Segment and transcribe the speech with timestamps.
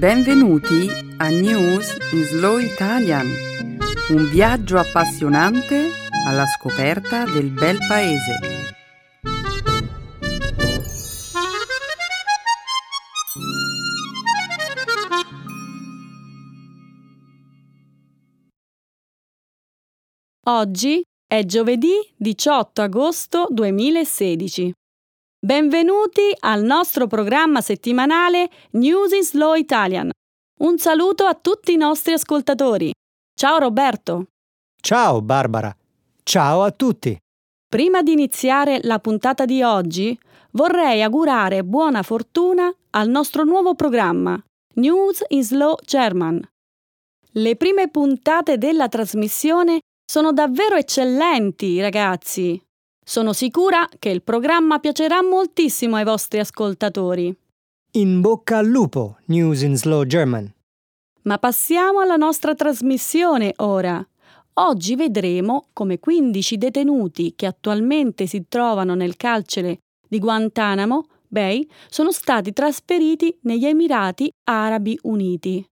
[0.00, 3.26] Benvenuti a News in Slow Italian,
[4.08, 5.90] un viaggio appassionante
[6.26, 8.38] alla scoperta del bel paese.
[20.46, 24.72] Oggi è giovedì 18 agosto 2016.
[25.42, 30.10] Benvenuti al nostro programma settimanale News in Slow Italian.
[30.58, 32.92] Un saluto a tutti i nostri ascoltatori.
[33.34, 34.26] Ciao Roberto.
[34.78, 35.74] Ciao Barbara.
[36.22, 37.16] Ciao a tutti.
[37.66, 40.14] Prima di iniziare la puntata di oggi,
[40.50, 44.38] vorrei augurare buona fortuna al nostro nuovo programma
[44.74, 46.46] News in Slow German.
[47.32, 52.62] Le prime puntate della trasmissione sono davvero eccellenti, ragazzi.
[53.10, 57.36] Sono sicura che il programma piacerà moltissimo ai vostri ascoltatori.
[57.94, 60.48] In bocca al lupo, News in Slow German.
[61.22, 64.00] Ma passiamo alla nostra trasmissione ora.
[64.60, 72.12] Oggi vedremo come 15 detenuti che attualmente si trovano nel carcere di Guantanamo Bay sono
[72.12, 75.64] stati trasferiti negli Emirati Arabi Uniti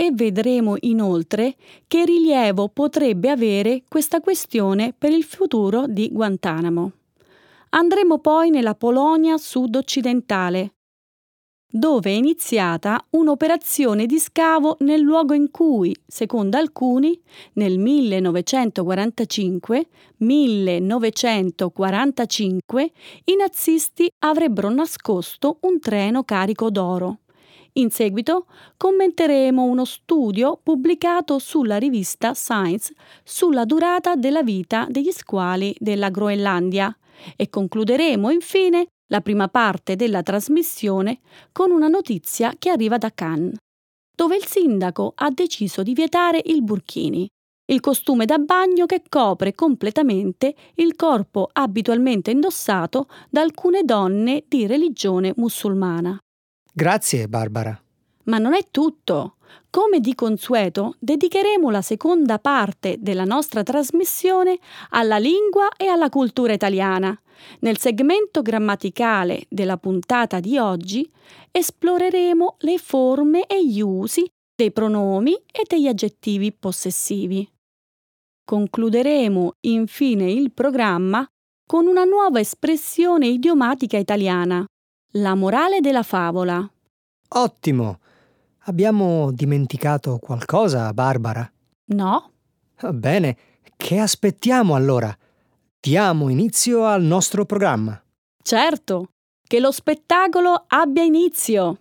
[0.00, 1.56] e vedremo inoltre
[1.86, 6.92] che rilievo potrebbe avere questa questione per il futuro di Guantanamo.
[7.68, 10.72] Andremo poi nella Polonia sud-occidentale,
[11.70, 17.20] dove è iniziata un'operazione di scavo nel luogo in cui, secondo alcuni,
[17.52, 22.90] nel 1945, 1945
[23.24, 27.18] i nazisti avrebbero nascosto un treno carico d'oro.
[27.74, 35.74] In seguito commenteremo uno studio pubblicato sulla rivista Science sulla durata della vita degli squali
[35.78, 36.92] della Groenlandia
[37.36, 41.20] e concluderemo infine la prima parte della trasmissione
[41.52, 43.56] con una notizia che arriva da Cannes,
[44.16, 47.28] dove il sindaco ha deciso di vietare il burkini,
[47.70, 54.66] il costume da bagno che copre completamente il corpo abitualmente indossato da alcune donne di
[54.66, 56.18] religione musulmana.
[56.80, 57.78] Grazie, Barbara.
[58.24, 59.36] Ma non è tutto.
[59.68, 64.58] Come di consueto, dedicheremo la seconda parte della nostra trasmissione
[64.88, 67.14] alla lingua e alla cultura italiana.
[67.58, 71.06] Nel segmento grammaticale della puntata di oggi
[71.50, 77.46] esploreremo le forme e gli usi dei pronomi e degli aggettivi possessivi.
[78.42, 81.28] Concluderemo infine il programma
[81.66, 84.64] con una nuova espressione idiomatica italiana,
[85.12, 86.68] la morale della favola.
[87.28, 88.00] Ottimo.
[88.64, 91.50] Abbiamo dimenticato qualcosa, Barbara?
[91.86, 92.30] No.
[92.92, 93.36] Bene,
[93.76, 95.16] che aspettiamo allora?
[95.80, 98.00] Diamo inizio al nostro programma.
[98.42, 99.12] Certo,
[99.46, 101.78] che lo spettacolo abbia inizio.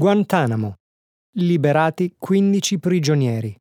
[0.00, 0.76] Guantanamo.
[1.32, 3.54] Liberati 15 prigionieri.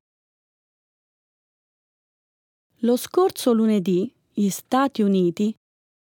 [2.78, 5.54] Lo scorso lunedì gli Stati Uniti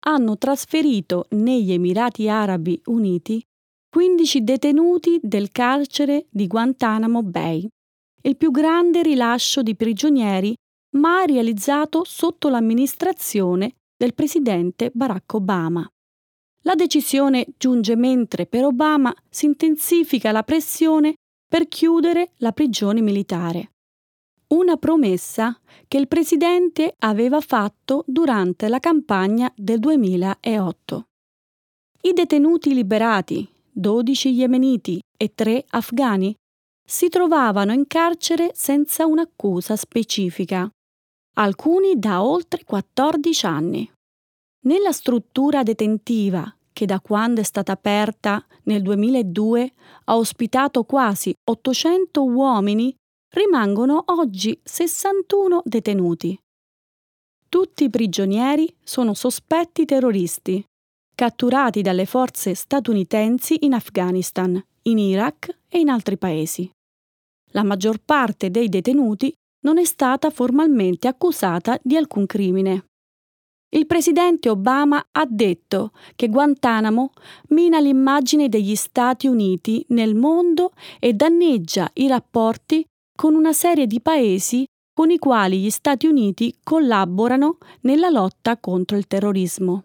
[0.05, 3.43] hanno trasferito negli Emirati Arabi Uniti
[3.89, 7.67] 15 detenuti del carcere di Guantanamo Bay,
[8.21, 10.55] il più grande rilascio di prigionieri
[10.95, 15.85] mai realizzato sotto l'amministrazione del presidente Barack Obama.
[16.63, 21.13] La decisione giunge mentre per Obama si intensifica la pressione
[21.47, 23.71] per chiudere la prigione militare.
[24.49, 31.03] Una promessa che il presidente aveva fatto durante la campagna del 2008.
[32.01, 36.35] I detenuti liberati, 12 yemeniti e 3 afghani,
[36.83, 40.69] si trovavano in carcere senza un'accusa specifica,
[41.35, 43.91] alcuni da oltre 14 anni.
[44.61, 49.73] Nella struttura detentiva, che da quando è stata aperta nel 2002
[50.05, 52.95] ha ospitato quasi 800 uomini,
[53.35, 56.39] rimangono oggi 61 detenuti.
[57.49, 60.63] Tutti i prigionieri sono sospetti terroristi,
[61.13, 66.71] catturati dalle forze statunitensi in Afghanistan, in Iraq e in altri paesi.
[67.51, 69.33] La maggior parte dei detenuti
[69.65, 72.85] non è stata formalmente accusata di alcun crimine.
[73.71, 77.11] Il presidente Obama ha detto che Guantanamo
[77.49, 82.83] mina l'immagine degli Stati Uniti nel mondo e danneggia i rapporti
[83.15, 88.97] con una serie di paesi con i quali gli Stati Uniti collaborano nella lotta contro
[88.97, 89.83] il terrorismo.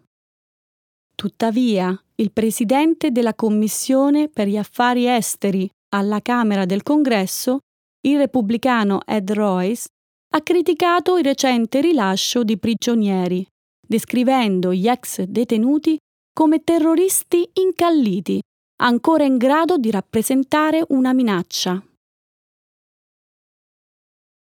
[1.15, 7.59] Tuttavia, il presidente della Commissione per gli affari esteri alla Camera del Congresso,
[8.05, 9.87] il repubblicano Ed Royce,
[10.33, 13.45] ha criticato il recente rilascio di prigionieri,
[13.87, 15.97] descrivendo gli ex detenuti
[16.33, 18.41] come terroristi incalliti,
[18.81, 21.81] ancora in grado di rappresentare una minaccia.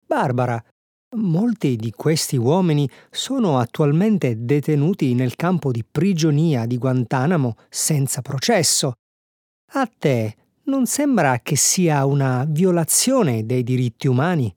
[0.06, 0.64] Barbara,
[1.18, 8.94] molti di questi uomini sono attualmente detenuti nel campo di prigionia di Guantanamo senza processo.
[9.74, 10.36] A te
[10.66, 14.54] non sembra che sia una violazione dei diritti umani?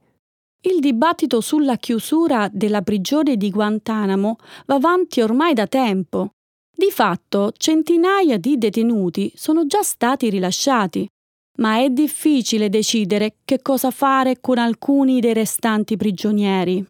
[0.66, 4.36] Il dibattito sulla chiusura della prigione di Guantanamo
[4.66, 6.30] va avanti ormai da tempo.
[6.74, 11.06] Di fatto, centinaia di detenuti sono già stati rilasciati,
[11.58, 16.84] ma è difficile decidere che cosa fare con alcuni dei restanti prigionieri.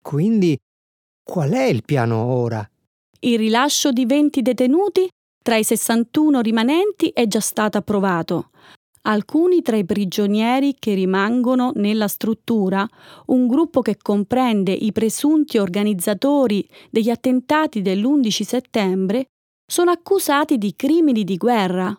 [0.00, 0.56] Quindi,
[1.24, 2.64] qual è il piano ora?
[3.18, 5.08] Il rilascio di 20 detenuti
[5.42, 8.50] tra i 61 rimanenti è già stato approvato.
[9.04, 12.88] Alcuni tra i prigionieri che rimangono nella struttura,
[13.26, 19.26] un gruppo che comprende i presunti organizzatori degli attentati dell'11 settembre,
[19.66, 21.96] sono accusati di crimini di guerra.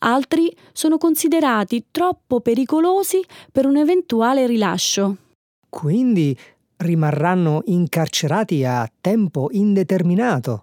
[0.00, 3.22] Altri sono considerati troppo pericolosi
[3.52, 5.16] per un eventuale rilascio.
[5.68, 6.34] Quindi
[6.76, 10.62] rimarranno incarcerati a tempo indeterminato.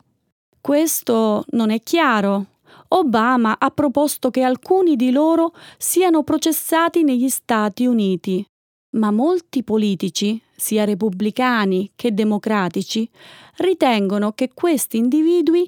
[0.60, 2.46] Questo non è chiaro.
[2.89, 8.45] Obama ha proposto che alcuni di loro siano processati negli Stati Uniti,
[8.95, 13.10] ma molti politici, sia repubblicani che democratici,
[13.57, 15.68] ritengono che questi individui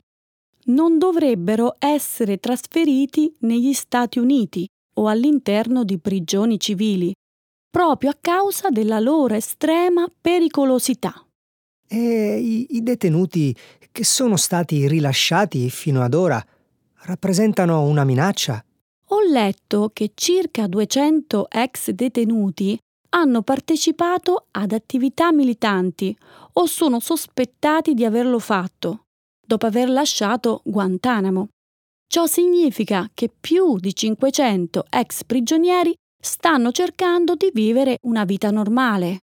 [0.65, 7.13] non dovrebbero essere trasferiti negli Stati Uniti o all'interno di prigioni civili,
[7.69, 11.23] proprio a causa della loro estrema pericolosità.
[11.87, 13.55] E i, i detenuti
[13.91, 16.43] che sono stati rilasciati fino ad ora
[17.03, 18.63] rappresentano una minaccia?
[19.09, 22.77] Ho letto che circa 200 ex detenuti
[23.09, 26.15] hanno partecipato ad attività militanti
[26.53, 29.05] o sono sospettati di averlo fatto
[29.47, 31.47] dopo aver lasciato Guantanamo.
[32.05, 39.19] Ciò significa che più di 500 ex prigionieri stanno cercando di vivere una vita normale.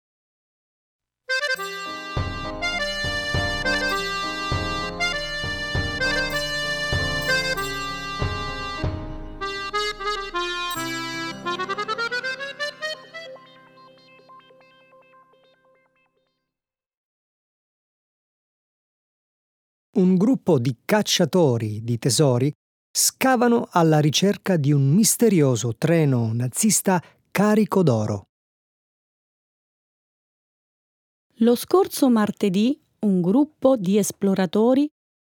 [19.99, 22.51] Un gruppo di cacciatori di tesori
[22.89, 28.23] scavano alla ricerca di un misterioso treno nazista carico d'oro.
[31.41, 34.87] Lo scorso martedì un gruppo di esploratori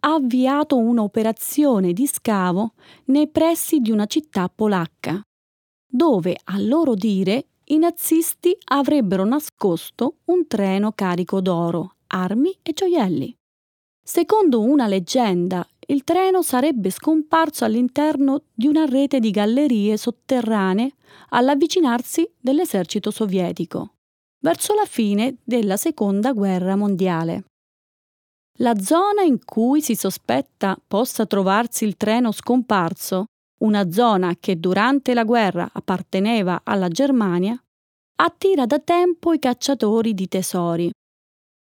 [0.06, 2.74] ha avviato un'operazione di scavo
[3.06, 5.22] nei pressi di una città polacca,
[5.86, 13.34] dove, a loro dire, i nazisti avrebbero nascosto un treno carico d'oro, armi e gioielli.
[14.06, 20.92] Secondo una leggenda, il treno sarebbe scomparso all'interno di una rete di gallerie sotterranee
[21.30, 23.94] all'avvicinarsi dell'esercito sovietico,
[24.40, 27.46] verso la fine della Seconda Guerra Mondiale.
[28.58, 33.28] La zona in cui si sospetta possa trovarsi il treno scomparso,
[33.62, 37.58] una zona che durante la guerra apparteneva alla Germania,
[38.18, 40.92] attira da tempo i cacciatori di tesori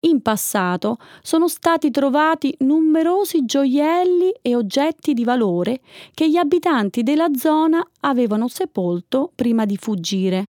[0.04, 5.80] in passato sono stati trovati numerosi gioielli e oggetti di valore
[6.12, 10.44] che gli abitanti della zona avevano sepolto prima di fuggire.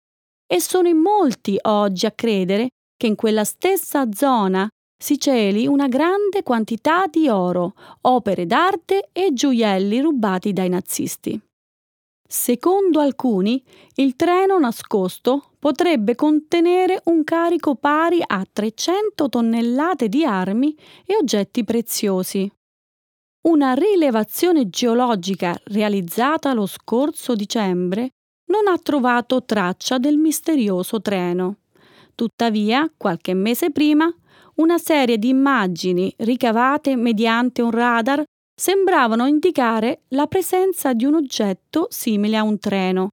[0.47, 5.87] E sono in molti oggi a credere che in quella stessa zona si celi una
[5.87, 11.39] grande quantità di oro, opere d'arte e gioielli rubati dai nazisti.
[12.37, 13.63] Secondo alcuni,
[13.95, 21.63] il treno nascosto potrebbe contenere un carico pari a 300 tonnellate di armi e oggetti
[21.63, 22.51] preziosi.
[23.47, 28.09] Una rilevazione geologica realizzata lo scorso dicembre
[28.47, 31.59] non ha trovato traccia del misterioso treno.
[32.15, 34.13] Tuttavia, qualche mese prima,
[34.55, 38.23] una serie di immagini ricavate mediante un radar
[38.55, 43.09] sembravano indicare la presenza di un oggetto simile a un treno.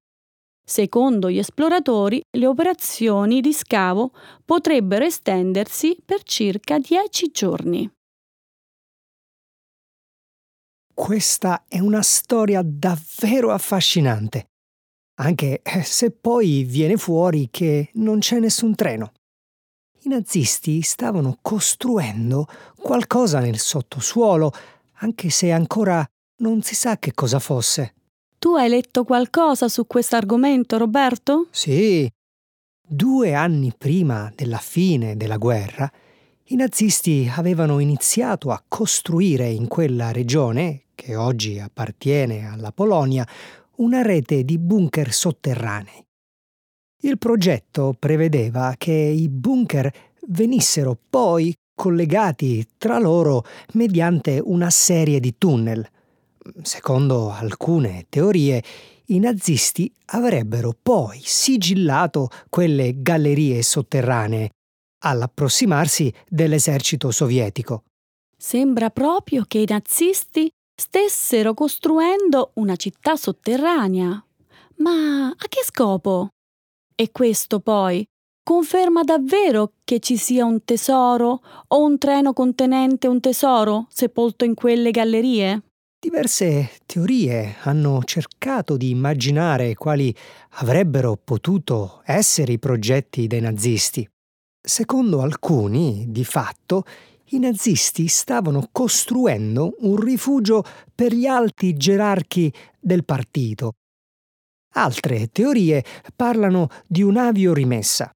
[0.64, 4.12] Secondo gli esploratori, le operazioni di scavo
[4.44, 7.90] potrebbero estendersi per circa dieci giorni.
[10.94, 14.46] Questa è una storia davvero affascinante,
[15.20, 19.12] anche se poi viene fuori che non c'è nessun treno.
[20.04, 22.46] I nazisti stavano costruendo
[22.76, 24.52] qualcosa nel sottosuolo
[25.02, 26.04] anche se ancora
[26.38, 27.94] non si sa che cosa fosse.
[28.38, 31.48] Tu hai letto qualcosa su questo argomento, Roberto?
[31.50, 32.10] Sì.
[32.84, 35.90] Due anni prima della fine della guerra,
[36.46, 43.26] i nazisti avevano iniziato a costruire in quella regione, che oggi appartiene alla Polonia,
[43.76, 46.04] una rete di bunker sotterranei.
[47.04, 49.90] Il progetto prevedeva che i bunker
[50.26, 55.86] venissero poi collegati tra loro mediante una serie di tunnel.
[56.62, 58.62] Secondo alcune teorie,
[59.06, 64.50] i nazisti avrebbero poi sigillato quelle gallerie sotterranee
[65.04, 67.84] all'approssimarsi dell'esercito sovietico.
[68.36, 74.24] Sembra proprio che i nazisti stessero costruendo una città sotterranea.
[74.76, 76.28] Ma a che scopo?
[76.94, 78.04] E questo poi
[78.42, 84.54] conferma davvero che ci sia un tesoro o un treno contenente un tesoro sepolto in
[84.54, 85.62] quelle gallerie?
[85.98, 90.14] Diverse teorie hanno cercato di immaginare quali
[90.54, 94.08] avrebbero potuto essere i progetti dei nazisti.
[94.60, 96.82] Secondo alcuni, di fatto,
[97.26, 103.74] i nazisti stavano costruendo un rifugio per gli alti gerarchi del partito.
[104.74, 105.84] Altre teorie
[106.16, 108.10] parlano di un'avio rimessa.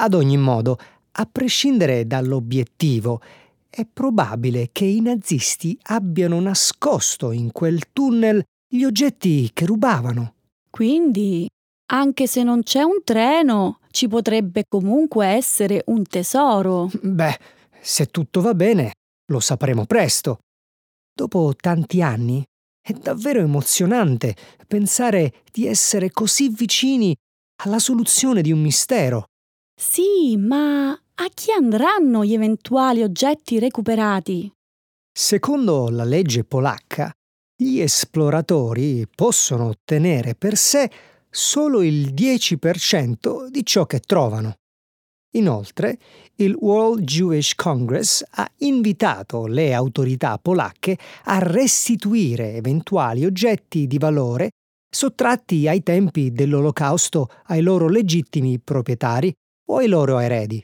[0.00, 0.78] Ad ogni modo,
[1.12, 3.20] a prescindere dall'obiettivo,
[3.68, 10.34] è probabile che i nazisti abbiano nascosto in quel tunnel gli oggetti che rubavano.
[10.70, 11.48] Quindi,
[11.90, 16.90] anche se non c'è un treno, ci potrebbe comunque essere un tesoro.
[17.02, 17.38] Beh,
[17.80, 18.92] se tutto va bene,
[19.32, 20.38] lo sapremo presto.
[21.12, 22.44] Dopo tanti anni,
[22.80, 24.36] è davvero emozionante
[24.66, 27.16] pensare di essere così vicini
[27.64, 29.24] alla soluzione di un mistero.
[29.80, 34.50] Sì, ma a chi andranno gli eventuali oggetti recuperati?
[35.16, 37.12] Secondo la legge polacca,
[37.56, 40.90] gli esploratori possono ottenere per sé
[41.30, 44.56] solo il 10% di ciò che trovano.
[45.36, 45.96] Inoltre,
[46.36, 54.50] il World Jewish Congress ha invitato le autorità polacche a restituire eventuali oggetti di valore
[54.90, 59.32] sottratti ai tempi dell'Olocausto ai loro legittimi proprietari
[59.70, 60.62] o ai loro eredi.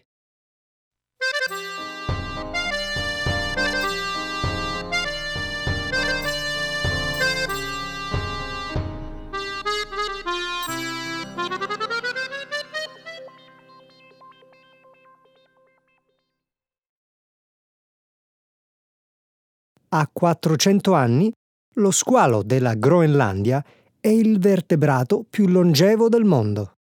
[19.97, 21.33] A 400 anni,
[21.75, 23.65] lo squalo della Groenlandia
[24.01, 26.74] è il vertebrato più longevo del mondo.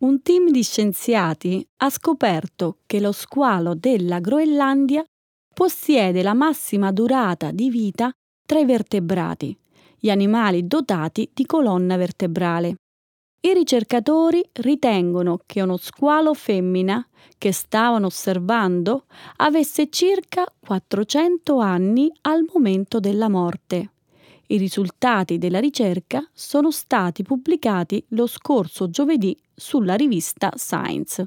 [0.00, 5.04] Un team di scienziati ha scoperto che lo squalo della Groenlandia
[5.52, 8.08] possiede la massima durata di vita
[8.46, 9.58] tra i vertebrati,
[9.98, 12.76] gli animali dotati di colonna vertebrale.
[13.40, 17.04] I ricercatori ritengono che uno squalo femmina
[17.36, 19.06] che stavano osservando
[19.38, 23.90] avesse circa 400 anni al momento della morte.
[24.50, 31.26] I risultati della ricerca sono stati pubblicati lo scorso giovedì sulla rivista Science.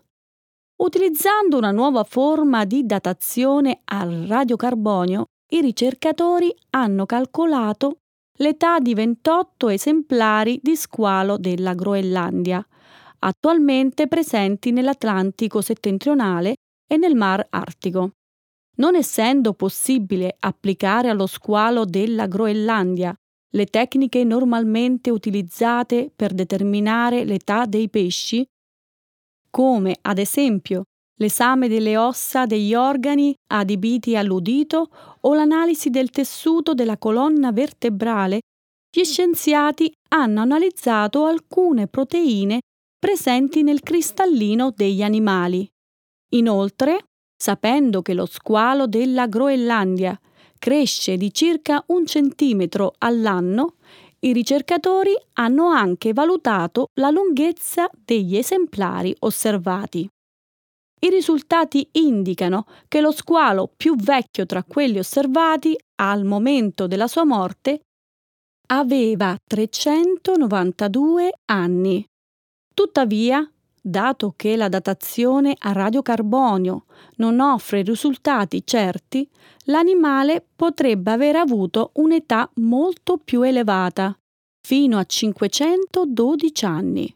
[0.82, 7.98] Utilizzando una nuova forma di datazione al radiocarbonio, i ricercatori hanno calcolato
[8.40, 12.66] l'età di 28 esemplari di squalo della Groenlandia,
[13.20, 16.56] attualmente presenti nell'Atlantico settentrionale
[16.92, 18.14] e nel Mar Artico.
[18.82, 23.14] Non essendo possibile applicare allo squalo della Groenlandia
[23.54, 28.44] le tecniche normalmente utilizzate per determinare l'età dei pesci,
[29.52, 30.84] come ad esempio
[31.20, 38.40] l'esame delle ossa degli organi adibiti all'udito o l'analisi del tessuto della colonna vertebrale,
[38.90, 42.62] gli scienziati hanno analizzato alcune proteine
[42.98, 45.70] presenti nel cristallino degli animali.
[46.34, 47.04] Inoltre,
[47.42, 50.16] sapendo che lo squalo della Groenlandia
[50.60, 53.78] cresce di circa un centimetro all'anno,
[54.20, 60.08] i ricercatori hanno anche valutato la lunghezza degli esemplari osservati.
[61.00, 67.26] I risultati indicano che lo squalo più vecchio tra quelli osservati al momento della sua
[67.26, 67.82] morte
[68.68, 72.06] aveva 392 anni.
[72.72, 76.86] Tuttavia, dato che la datazione a radiocarbonio
[77.16, 79.28] non offre risultati certi,
[79.66, 84.16] l'animale potrebbe aver avuto un'età molto più elevata,
[84.62, 87.16] fino a 512 anni.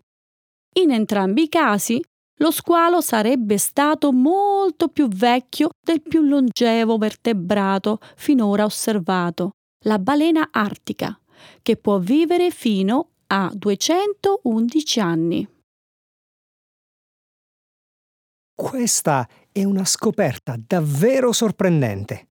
[0.77, 2.01] In entrambi i casi,
[2.39, 9.51] lo squalo sarebbe stato molto più vecchio del più longevo vertebrato finora osservato,
[9.85, 11.17] la balena artica,
[11.61, 15.47] che può vivere fino a 211 anni.
[18.55, 22.29] Questa è una scoperta davvero sorprendente.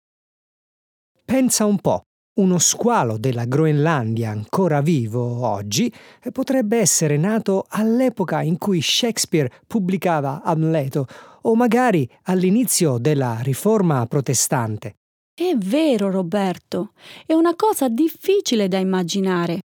[1.24, 2.02] Pensa un po',
[2.40, 5.90] uno squalo della Groenlandia ancora vivo oggi
[6.30, 11.06] potrebbe essere nato all'epoca in cui Shakespeare pubblicava Amleto
[11.42, 14.96] o magari all'inizio della riforma protestante.
[15.34, 16.92] È vero, Roberto,
[17.24, 19.60] è una cosa difficile da immaginare.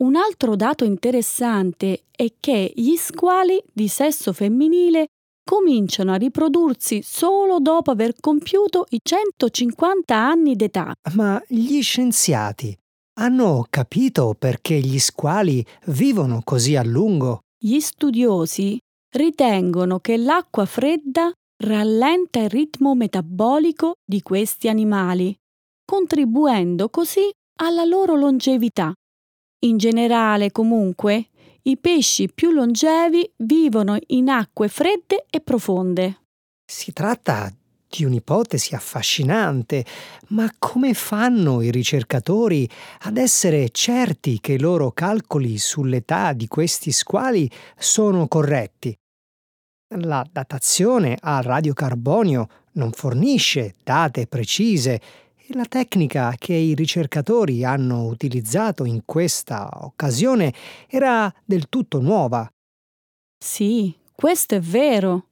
[0.00, 5.06] Un altro dato interessante è che gli squali di sesso femminile
[5.44, 10.92] cominciano a riprodursi solo dopo aver compiuto i 150 anni d'età.
[11.14, 12.76] Ma gli scienziati
[13.14, 17.40] hanno capito perché gli squali vivono così a lungo?
[17.58, 18.78] Gli studiosi
[19.14, 21.30] ritengono che l'acqua fredda
[21.62, 25.34] rallenta il ritmo metabolico di questi animali,
[25.84, 27.30] contribuendo così
[27.60, 28.92] alla loro longevità.
[29.64, 31.28] In generale, comunque,
[31.64, 36.22] i pesci più longevi vivono in acque fredde e profonde.
[36.64, 37.52] Si tratta
[37.88, 39.84] di un'ipotesi affascinante,
[40.28, 42.68] ma come fanno i ricercatori
[43.00, 48.96] ad essere certi che i loro calcoli sull'età di questi squali sono corretti?
[49.96, 55.00] La datazione a radiocarbonio non fornisce date precise
[55.54, 60.52] la tecnica che i ricercatori hanno utilizzato in questa occasione
[60.88, 62.48] era del tutto nuova.
[63.38, 65.26] Sì, questo è vero.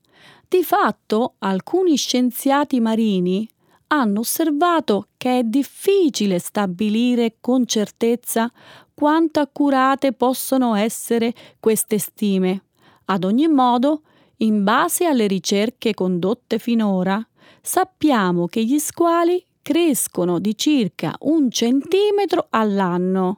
[0.48, 3.48] Di fatto, alcuni scienziati marini
[3.88, 8.50] hanno osservato che è difficile stabilire con certezza
[8.94, 12.64] quanto accurate possono essere queste stime.
[13.06, 14.02] Ad ogni modo,
[14.38, 17.24] in base alle ricerche condotte finora,
[17.60, 23.36] sappiamo che gli squali crescono di circa un centimetro all'anno.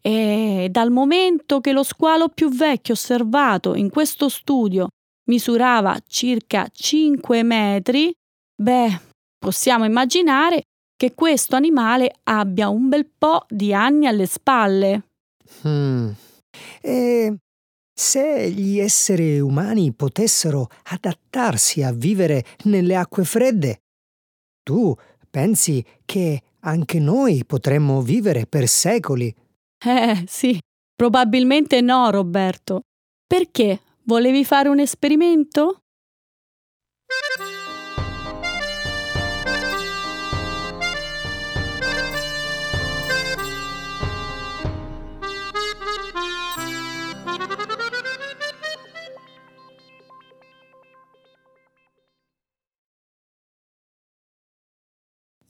[0.00, 4.90] E dal momento che lo squalo più vecchio osservato in questo studio
[5.28, 8.12] misurava circa 5 metri,
[8.54, 9.00] beh,
[9.36, 10.62] possiamo immaginare
[10.96, 15.02] che questo animale abbia un bel po' di anni alle spalle.
[15.62, 16.10] Hmm.
[16.80, 17.36] E
[17.92, 23.80] se gli esseri umani potessero adattarsi a vivere nelle acque fredde,
[24.62, 24.96] tu
[25.32, 29.34] Pensi che anche noi potremmo vivere per secoli?
[29.82, 30.58] Eh sì,
[30.94, 32.82] probabilmente no, Roberto.
[33.26, 33.80] Perché?
[34.02, 35.84] Volevi fare un esperimento?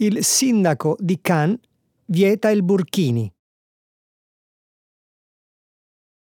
[0.02, 1.60] Il sindaco di Cannes
[2.06, 3.30] vieta il burkini.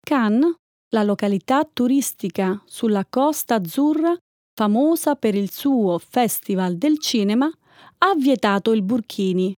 [0.06, 0.54] Cannes,
[0.90, 4.16] la località turistica sulla Costa Azzurra,
[4.54, 9.52] famosa per il suo Festival del Cinema, ha vietato il burkini,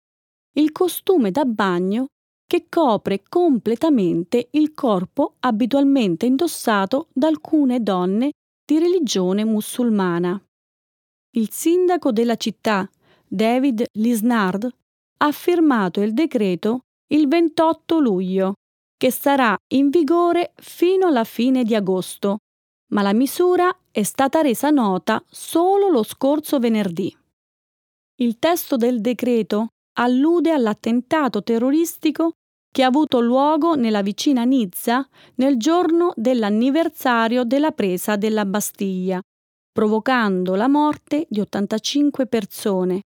[0.57, 2.07] il costume da bagno
[2.47, 8.31] che copre completamente il corpo abitualmente indossato da alcune donne
[8.65, 10.41] di religione musulmana.
[11.35, 12.89] Il sindaco della città,
[13.35, 14.69] David Lisnard,
[15.21, 16.81] ha firmato il decreto
[17.15, 18.57] il 28 luglio,
[18.95, 22.41] che sarà in vigore fino alla fine di agosto,
[22.93, 27.11] ma la misura è stata resa nota solo lo scorso venerdì.
[28.17, 29.69] Il testo del decreto
[29.99, 32.33] allude all'attentato terroristico
[32.71, 39.23] che ha avuto luogo nella vicina Nizza nel giorno dell'anniversario della presa della Bastiglia,
[39.73, 43.01] provocando la morte di 85 persone,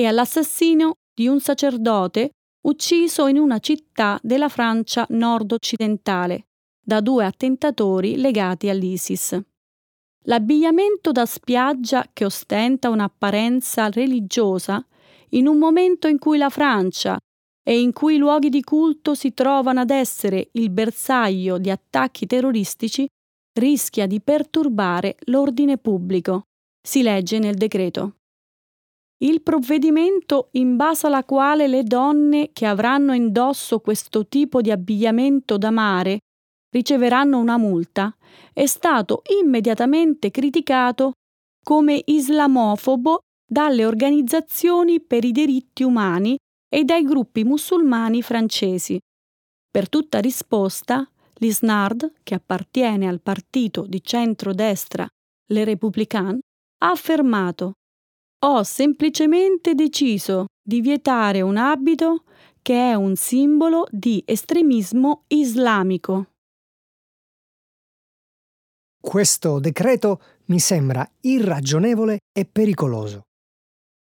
[0.00, 2.30] e all'assassinio di un sacerdote
[2.66, 6.46] ucciso in una città della Francia nord-occidentale
[6.82, 9.38] da due attentatori legati all'ISIS.
[10.24, 14.82] L'abbigliamento da spiaggia che ostenta un'apparenza religiosa
[15.30, 17.18] in un momento in cui la Francia
[17.62, 22.24] e in cui i luoghi di culto si trovano ad essere il bersaglio di attacchi
[22.24, 23.06] terroristici,
[23.58, 26.44] rischia di perturbare l'ordine pubblico,
[26.80, 28.14] si legge nel decreto.
[29.22, 35.58] Il provvedimento in base alla quale le donne che avranno indosso questo tipo di abbigliamento
[35.58, 36.20] da mare
[36.70, 38.16] riceveranno una multa
[38.52, 41.12] è stato immediatamente criticato
[41.62, 46.38] come islamofobo dalle organizzazioni per i diritti umani
[46.72, 48.98] e dai gruppi musulmani francesi.
[49.70, 55.06] Per tutta risposta, l'ISNARD, che appartiene al partito di centrodestra
[55.48, 56.38] Le Républicain,
[56.82, 57.72] ha affermato
[58.42, 62.24] Ho semplicemente deciso di vietare un abito
[62.62, 66.30] che è un simbolo di estremismo islamico.
[68.98, 73.26] Questo decreto mi sembra irragionevole e pericoloso.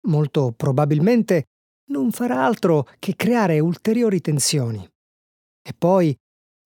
[0.07, 1.45] Molto probabilmente
[1.89, 4.87] non farà altro che creare ulteriori tensioni.
[5.63, 6.15] E poi,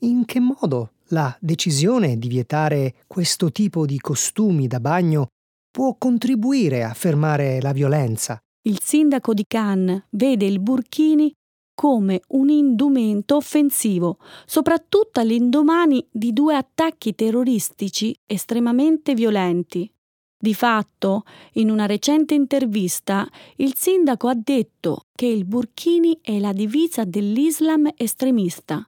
[0.02, 5.30] in che modo la decisione di vietare questo tipo di costumi da bagno
[5.76, 8.40] può contribuire a fermare la violenza?
[8.62, 11.30] Il sindaco di Cannes vede il burkini
[11.76, 19.92] come un indumento offensivo, soprattutto all'indomani di due attacchi terroristici estremamente violenti.
[20.38, 21.24] Di fatto,
[21.56, 27.90] in una recente intervista, il sindaco ha detto che il burkini è la divisa dell'Islam
[27.98, 28.82] estremista,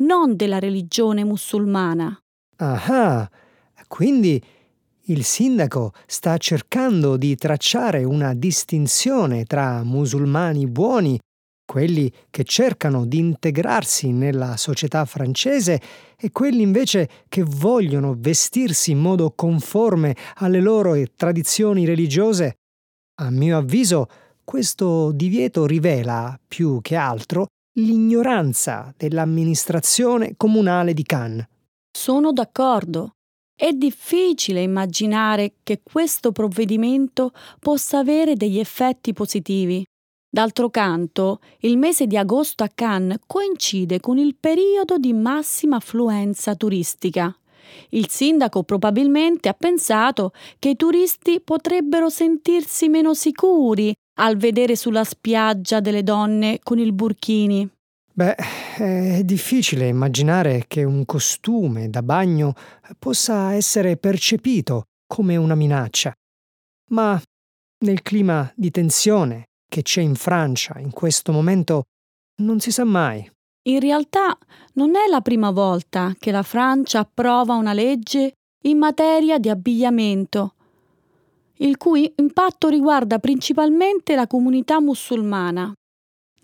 [0.00, 2.14] non della religione musulmana.
[2.56, 3.30] Ah,
[3.88, 4.42] quindi
[5.08, 11.18] il sindaco sta cercando di tracciare una distinzione tra musulmani buoni
[11.66, 15.80] quelli che cercano di integrarsi nella società francese
[16.16, 22.56] e quelli invece che vogliono vestirsi in modo conforme alle loro tradizioni religiose,
[23.20, 24.08] a mio avviso
[24.44, 27.46] questo divieto rivela, più che altro,
[27.78, 31.46] l'ignoranza dell'amministrazione comunale di Cannes.
[31.90, 33.13] Sono d'accordo.
[33.56, 39.84] È difficile immaginare che questo provvedimento possa avere degli effetti positivi.
[40.28, 46.56] D'altro canto, il mese di agosto a Cannes coincide con il periodo di massima affluenza
[46.56, 47.32] turistica.
[47.90, 55.04] Il sindaco probabilmente ha pensato che i turisti potrebbero sentirsi meno sicuri al vedere sulla
[55.04, 57.70] spiaggia delle donne con il burkini.
[58.16, 58.36] Beh,
[58.76, 62.54] è difficile immaginare che un costume da bagno
[62.96, 66.12] possa essere percepito come una minaccia.
[66.90, 67.20] Ma
[67.84, 71.86] nel clima di tensione che c'è in Francia in questo momento
[72.42, 73.28] non si sa mai.
[73.66, 74.38] In realtà
[74.74, 78.34] non è la prima volta che la Francia approva una legge
[78.66, 80.54] in materia di abbigliamento,
[81.54, 85.74] il cui impatto riguarda principalmente la comunità musulmana.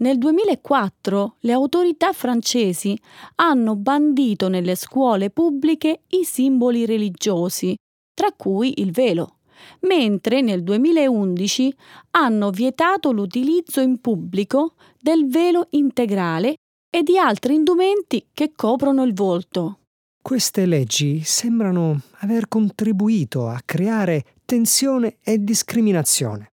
[0.01, 2.99] Nel 2004 le autorità francesi
[3.37, 7.75] hanno bandito nelle scuole pubbliche i simboli religiosi,
[8.15, 9.37] tra cui il velo
[9.81, 11.75] mentre nel 2011
[12.13, 16.57] hanno vietato l'utilizzo in pubblico del velo integrale
[16.91, 19.79] e di altri indumenti che coprono il volto.
[20.23, 26.49] Queste leggi sembrano aver contribuito a creare tensione e discriminazione.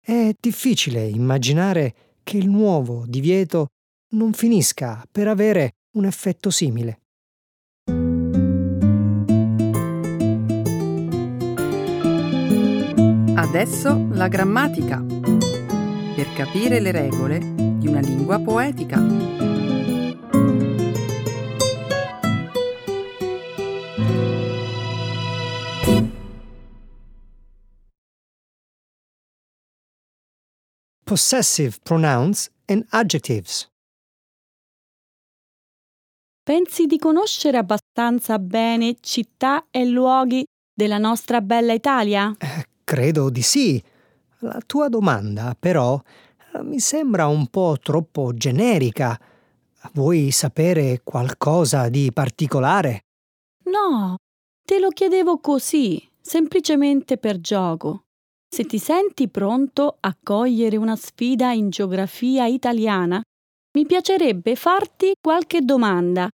[0.00, 3.68] È difficile immaginare che il nuovo divieto
[4.14, 6.98] non finisca per avere un effetto simile.
[13.36, 15.00] Adesso la grammatica.
[15.00, 17.38] Per capire le regole
[17.78, 19.23] di una lingua poetica.
[31.04, 33.68] Possessive pronouns and adjectives.
[36.42, 42.34] Pensi di conoscere abbastanza bene città e luoghi della nostra bella Italia?
[42.38, 43.82] Eh, Credo di sì.
[44.40, 46.00] La tua domanda, però,
[46.62, 49.18] mi sembra un po' troppo generica.
[49.92, 53.00] Vuoi sapere qualcosa di particolare?
[53.64, 54.16] No,
[54.62, 58.03] te lo chiedevo così, semplicemente per gioco.
[58.54, 63.20] Se ti senti pronto a cogliere una sfida in geografia italiana,
[63.76, 66.28] mi piacerebbe farti qualche domanda.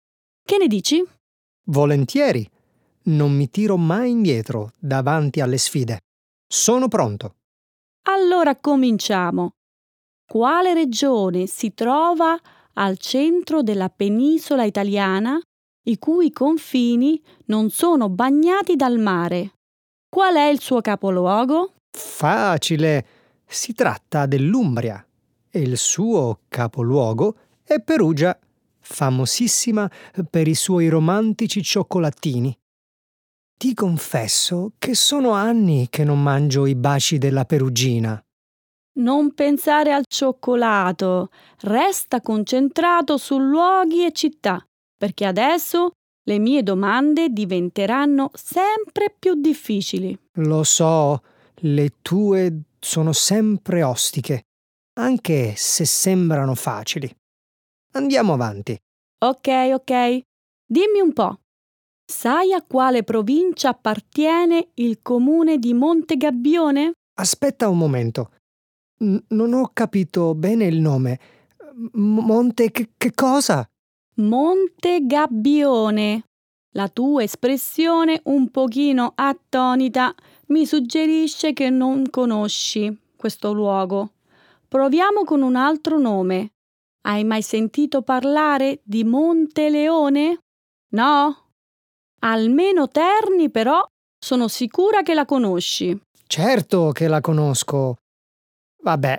[0.45, 1.01] Che ne dici?
[1.67, 2.45] Volentieri.
[3.03, 5.99] Non mi tiro mai indietro davanti alle sfide.
[6.45, 7.35] Sono pronto.
[8.09, 9.51] Allora cominciamo.
[10.29, 12.37] Quale regione si trova
[12.73, 15.39] al centro della penisola italiana
[15.85, 19.53] i cui confini non sono bagnati dal mare?
[20.13, 21.75] Qual è il suo capoluogo?
[21.91, 23.05] Facile.
[23.45, 25.03] Si tratta dell'Umbria
[25.49, 28.37] e il suo capoluogo è Perugia,
[28.79, 29.89] famosissima
[30.29, 32.57] per i suoi romantici cioccolatini.
[33.57, 38.21] Ti confesso che sono anni che non mangio i baci della perugina.
[38.99, 41.29] Non pensare al cioccolato,
[41.61, 44.65] resta concentrato su luoghi e città,
[44.97, 45.91] perché adesso
[46.23, 50.17] le mie domande diventeranno sempre più difficili.
[50.33, 51.21] Lo so,
[51.61, 54.43] le tue sono sempre ostiche,
[54.99, 57.13] anche se sembrano facili.
[57.93, 58.77] Andiamo avanti.
[59.25, 60.21] Ok, ok.
[60.65, 61.39] Dimmi un po',
[62.09, 66.93] Sai a quale provincia appartiene il comune di Montegabbione?
[67.19, 68.31] Aspetta un momento.
[69.01, 71.19] N- non ho capito bene il nome.
[71.75, 73.63] M- Monte che, che cosa?
[74.15, 76.23] Montegabbione.
[76.73, 80.15] La tua espressione un pochino attonita
[80.49, 84.13] mi suggerisce che non conosci questo luogo.
[84.67, 86.53] Proviamo con un altro nome.
[87.01, 90.39] Hai mai sentito parlare di Monte Leone?
[90.93, 91.47] No?
[92.21, 93.83] Almeno Terni, però,
[94.17, 95.97] sono sicura che la conosci.
[96.27, 97.95] Certo che la conosco.
[98.83, 99.17] Vabbè,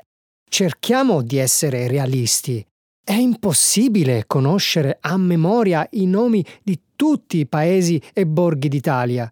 [0.48, 2.64] cerchiamo di essere realisti.
[3.02, 9.30] È impossibile conoscere a memoria i nomi di tutti i paesi e borghi d'Italia.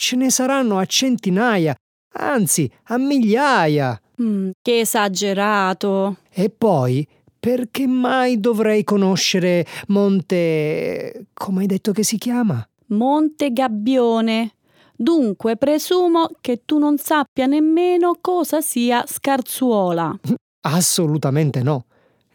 [0.00, 1.74] Ce ne saranno a centinaia,
[2.14, 4.00] anzi a migliaia.
[4.22, 6.16] Mm, che esagerato.
[6.30, 7.06] E poi,
[7.38, 11.26] perché mai dovrei conoscere Monte...
[11.34, 12.66] come hai detto che si chiama?
[12.86, 14.54] Monte Gabbione.
[14.96, 20.18] Dunque presumo che tu non sappia nemmeno cosa sia scarzuola.
[20.64, 21.84] Assolutamente no.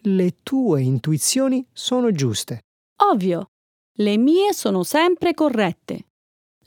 [0.02, 2.60] Le tue intuizioni sono giuste.
[3.12, 3.48] Ovvio,
[3.98, 6.06] le mie sono sempre corrette.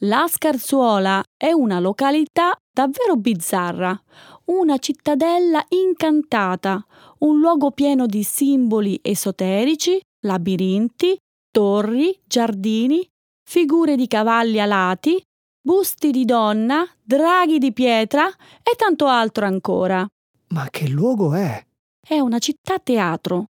[0.03, 4.01] La Scarzuola è una località davvero bizzarra,
[4.45, 6.87] una cittadella incantata,
[7.19, 11.19] un luogo pieno di simboli esoterici, labirinti,
[11.51, 13.05] torri, giardini,
[13.45, 15.21] figure di cavalli alati,
[15.61, 20.07] busti di donna, draghi di pietra e tanto altro ancora.
[20.51, 21.61] Ma che luogo è?
[22.01, 23.47] È una città teatro,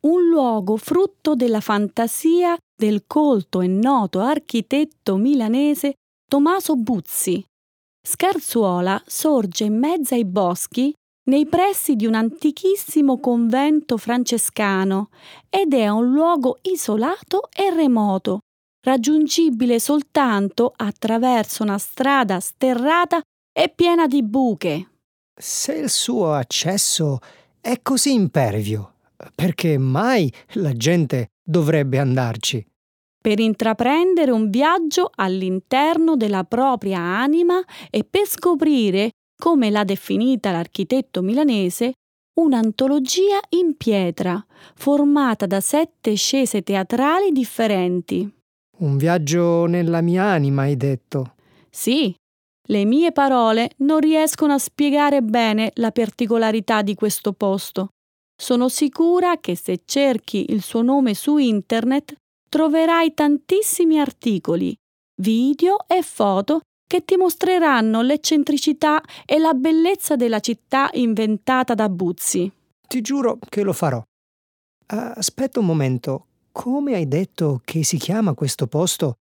[0.00, 5.94] un luogo frutto della fantasia del colto e noto architetto milanese
[6.28, 7.42] Tommaso Buzzi.
[8.06, 10.92] Scarzuola sorge in mezzo ai boschi
[11.28, 15.08] nei pressi di un antichissimo convento francescano
[15.48, 18.40] ed è un luogo isolato e remoto,
[18.84, 23.20] raggiungibile soltanto attraverso una strada sterrata
[23.52, 24.90] e piena di buche.
[25.34, 27.18] Se il suo accesso
[27.60, 28.94] è così impervio,
[29.34, 32.66] perché mai la gente dovrebbe andarci?
[33.22, 41.22] Per intraprendere un viaggio all'interno della propria anima e per scoprire, come l'ha definita l'architetto
[41.22, 41.92] milanese,
[42.40, 48.30] un'antologia in pietra, formata da sette scese teatrali differenti.
[48.78, 51.34] Un viaggio nella mia anima, hai detto.
[51.70, 52.14] Sì,
[52.68, 57.88] le mie parole non riescono a spiegare bene la particolarità di questo posto.
[58.38, 62.14] Sono sicura che se cerchi il suo nome su internet
[62.48, 64.76] troverai tantissimi articoli,
[65.20, 72.52] video e foto che ti mostreranno l'eccentricità e la bellezza della città inventata da Buzzi.
[72.86, 74.00] Ti giuro che lo farò.
[74.86, 79.16] Aspetta un momento, come hai detto che si chiama questo posto?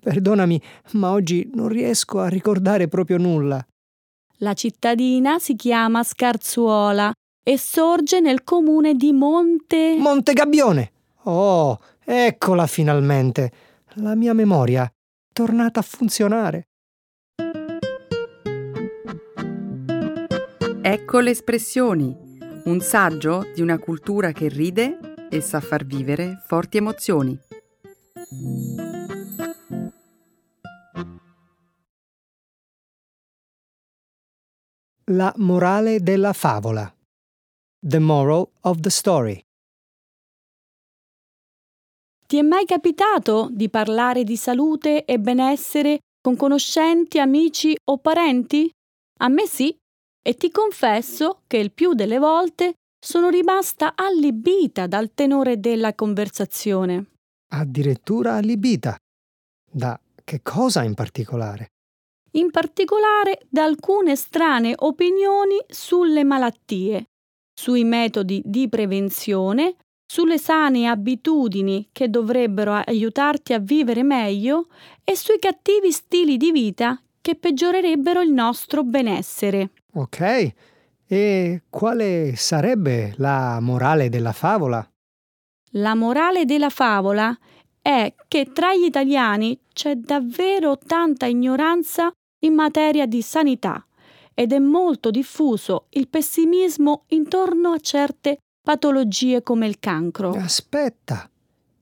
[0.00, 0.60] Perdonami,
[0.92, 3.64] ma oggi non riesco a ricordare proprio nulla.
[4.38, 7.12] La cittadina si chiama Scarzuola
[7.46, 9.96] e sorge nel comune di Monte.
[9.98, 10.92] Monte Gabbione!
[11.24, 13.52] Oh, eccola finalmente!
[13.96, 14.92] La mia memoria è
[15.32, 16.68] tornata a funzionare.
[20.80, 22.16] Ecco le espressioni,
[22.64, 24.98] un saggio di una cultura che ride
[25.30, 27.38] e sa far vivere forti emozioni.
[35.08, 36.93] La morale della favola.
[37.86, 39.44] The moral of the story.
[42.26, 48.70] Ti è mai capitato di parlare di salute e benessere con conoscenti, amici o parenti?
[49.18, 49.76] A me sì,
[50.26, 57.10] e ti confesso che il più delle volte sono rimasta allibita dal tenore della conversazione.
[57.52, 58.96] Addirittura allibita.
[59.70, 61.66] Da che cosa in particolare?
[62.36, 67.08] In particolare da alcune strane opinioni sulle malattie,
[67.54, 74.66] sui metodi di prevenzione, sulle sane abitudini che dovrebbero aiutarti a vivere meglio
[75.02, 79.70] e sui cattivi stili di vita che peggiorerebbero il nostro benessere.
[79.94, 80.52] Ok,
[81.06, 84.86] e quale sarebbe la morale della favola?
[85.76, 87.36] La morale della favola
[87.80, 93.84] è che tra gli italiani c'è davvero tanta ignoranza in materia di sanità
[94.34, 100.30] ed è molto diffuso il pessimismo intorno a certe patologie come il cancro.
[100.32, 101.30] Aspetta,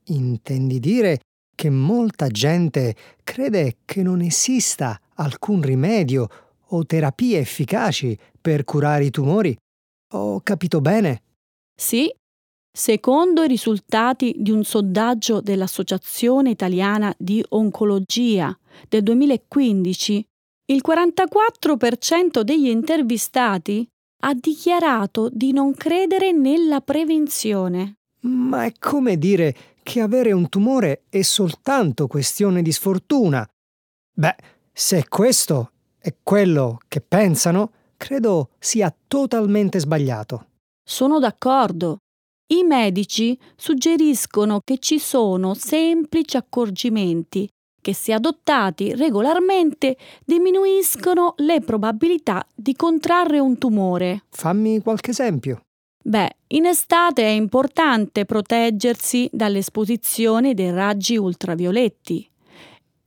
[0.05, 1.19] intendi dire
[1.55, 6.27] che molta gente crede che non esista alcun rimedio
[6.67, 9.55] o terapie efficaci per curare i tumori?
[10.13, 11.21] Ho capito bene?
[11.75, 12.11] Sì,
[12.75, 18.57] Secondo i risultati di un sondaggio dell'Associazione Italiana di Oncologia
[18.89, 20.25] del 2015,
[20.65, 23.85] il 44% degli intervistati
[24.23, 27.95] ha dichiarato di non credere nella prevenzione.
[28.21, 33.45] Ma è come dire che avere un tumore è soltanto questione di sfortuna.
[34.15, 34.35] Beh,
[34.71, 40.47] se questo è quello che pensano, credo sia totalmente sbagliato.
[40.81, 41.97] Sono d'accordo.
[42.53, 47.49] I medici suggeriscono che ci sono semplici accorgimenti
[47.83, 54.23] che se adottati regolarmente diminuiscono le probabilità di contrarre un tumore.
[54.31, 55.61] Fammi qualche esempio.
[56.05, 62.27] Beh, in estate è importante proteggersi dall'esposizione dei raggi ultravioletti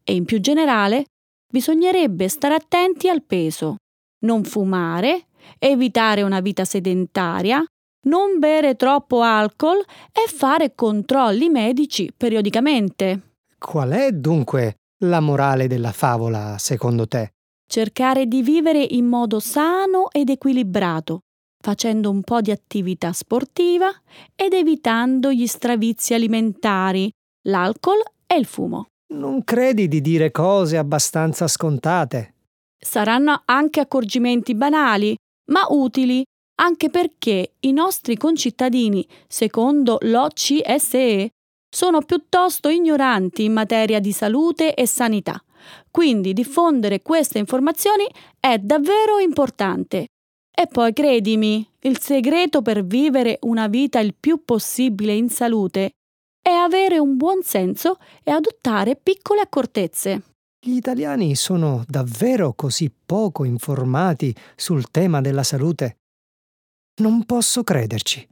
[0.04, 1.06] e in più generale
[1.50, 3.76] bisognerebbe stare attenti al peso,
[4.24, 5.26] non fumare,
[5.58, 7.64] evitare una vita sedentaria,
[8.06, 9.78] non bere troppo alcol
[10.12, 13.35] e fare controlli medici periodicamente.
[13.58, 17.32] Qual è dunque la morale della favola, secondo te?
[17.68, 21.20] Cercare di vivere in modo sano ed equilibrato,
[21.60, 23.90] facendo un po' di attività sportiva
[24.34, 27.10] ed evitando gli stravizi alimentari,
[27.48, 28.86] l'alcol e il fumo.
[29.14, 32.34] Non credi di dire cose abbastanza scontate?
[32.78, 35.16] Saranno anche accorgimenti banali,
[35.50, 36.24] ma utili
[36.58, 41.30] anche perché i nostri concittadini, secondo l'OCSE,
[41.76, 45.38] sono piuttosto ignoranti in materia di salute e sanità.
[45.90, 48.06] Quindi diffondere queste informazioni
[48.40, 50.06] è davvero importante.
[50.50, 55.90] E poi credimi, il segreto per vivere una vita il più possibile in salute
[56.40, 60.22] è avere un buon senso e adottare piccole accortezze.
[60.58, 65.98] Gli italiani sono davvero così poco informati sul tema della salute?
[67.02, 68.26] Non posso crederci.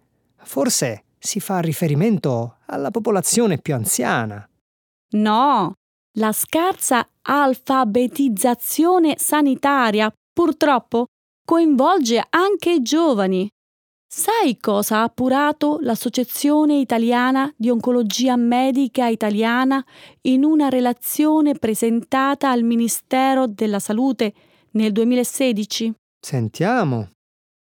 [0.45, 4.47] Forse si fa riferimento alla popolazione più anziana.
[5.13, 5.73] No,
[6.19, 11.07] la scarsa alfabetizzazione sanitaria purtroppo
[11.47, 13.49] coinvolge anche i giovani.
[14.07, 19.85] Sai cosa ha appurato l'Associazione Italiana di Oncologia Medica Italiana
[20.23, 24.35] in una relazione presentata al Ministero della Salute
[24.73, 25.93] nel 2016?
[26.21, 27.14] Sentiamo.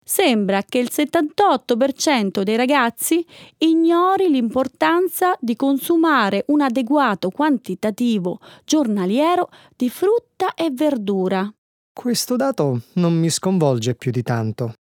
[0.03, 3.25] Sembra che il 78% dei ragazzi
[3.59, 11.51] ignori l'importanza di consumare un adeguato quantitativo giornaliero di frutta e verdura.
[11.93, 14.73] Questo dato non mi sconvolge più di tanto.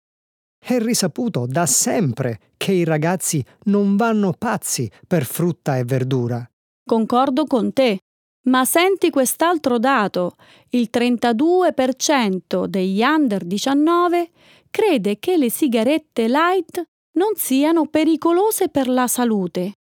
[0.59, 6.48] È risaputo da sempre che i ragazzi non vanno pazzi per frutta e verdura.
[6.85, 7.98] Concordo con te,
[8.42, 10.37] ma senti quest'altro dato.
[10.70, 14.30] Il 32% degli under 19
[14.70, 19.74] crede che le sigarette light non siano pericolose per la salute,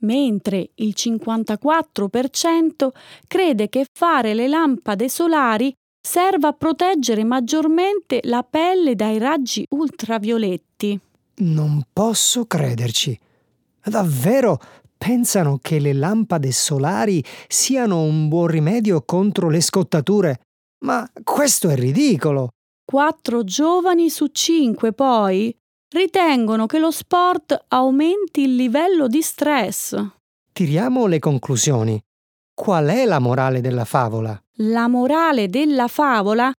[0.00, 2.88] mentre il 54%
[3.26, 5.72] crede che fare le lampade solari
[6.06, 11.00] serva a proteggere maggiormente la pelle dai raggi ultravioletti.
[11.38, 13.18] Non posso crederci.
[13.82, 14.60] Davvero
[14.96, 20.40] pensano che le lampade solari siano un buon rimedio contro le scottature?
[20.84, 22.50] Ma questo è ridicolo.
[22.88, 25.52] Quattro giovani su cinque, poi,
[25.92, 30.00] ritengono che lo sport aumenti il livello di stress.
[30.52, 32.00] Tiriamo le conclusioni.
[32.54, 34.40] Qual è la morale della favola?
[34.58, 36.52] La morale della favola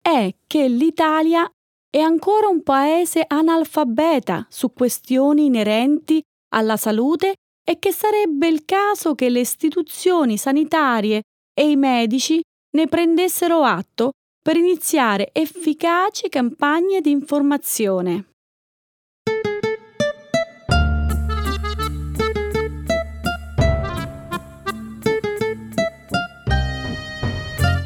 [0.00, 1.46] è che l'Italia
[1.90, 6.22] è ancora un paese analfabeta su questioni inerenti
[6.54, 12.86] alla salute e che sarebbe il caso che le istituzioni sanitarie e i medici ne
[12.88, 14.12] prendessero atto
[14.44, 18.26] per iniziare efficaci campagne di informazione.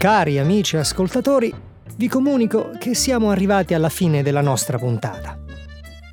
[0.00, 1.54] Cari amici ascoltatori,
[1.94, 5.38] vi comunico che siamo arrivati alla fine della nostra puntata.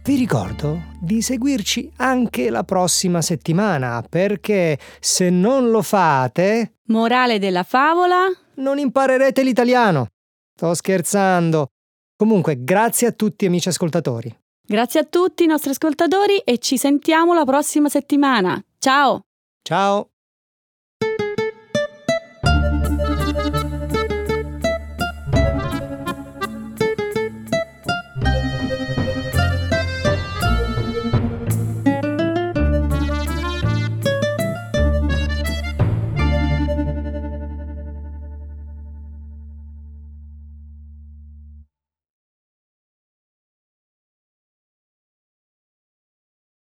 [0.03, 6.75] Vi ricordo di seguirci anche la prossima settimana perché se non lo fate...
[6.89, 8.27] Morale della favola?
[8.57, 10.09] Non imparerete l'italiano.
[10.55, 11.67] Sto scherzando.
[12.15, 14.33] Comunque, grazie a tutti amici ascoltatori.
[14.65, 18.59] Grazie a tutti i nostri ascoltatori e ci sentiamo la prossima settimana.
[18.79, 19.21] Ciao!
[19.61, 20.14] Ciao!